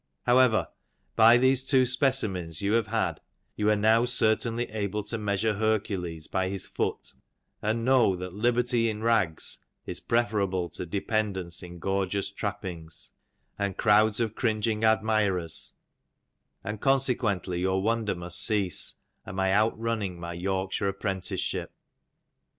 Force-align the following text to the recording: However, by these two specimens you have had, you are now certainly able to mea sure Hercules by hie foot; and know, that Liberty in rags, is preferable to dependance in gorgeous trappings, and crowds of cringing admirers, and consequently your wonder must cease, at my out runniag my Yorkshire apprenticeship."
However, 0.23 0.67
by 1.15 1.37
these 1.37 1.63
two 1.63 1.85
specimens 1.85 2.59
you 2.59 2.73
have 2.73 2.87
had, 2.87 3.21
you 3.55 3.69
are 3.69 3.75
now 3.75 4.05
certainly 4.05 4.63
able 4.71 5.03
to 5.03 5.17
mea 5.19 5.37
sure 5.37 5.53
Hercules 5.53 6.25
by 6.25 6.49
hie 6.49 6.57
foot; 6.57 7.13
and 7.61 7.85
know, 7.85 8.15
that 8.15 8.33
Liberty 8.33 8.89
in 8.89 9.03
rags, 9.03 9.59
is 9.85 9.99
preferable 9.99 10.69
to 10.69 10.87
dependance 10.87 11.61
in 11.61 11.77
gorgeous 11.77 12.31
trappings, 12.31 13.11
and 13.59 13.77
crowds 13.77 14.19
of 14.19 14.33
cringing 14.33 14.83
admirers, 14.83 15.73
and 16.63 16.81
consequently 16.81 17.59
your 17.59 17.83
wonder 17.83 18.15
must 18.15 18.41
cease, 18.41 18.95
at 19.27 19.35
my 19.35 19.51
out 19.51 19.79
runniag 19.79 20.17
my 20.17 20.33
Yorkshire 20.33 20.87
apprenticeship." 20.87 21.75